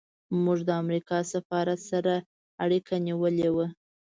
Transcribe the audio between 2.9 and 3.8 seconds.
نیولې وه.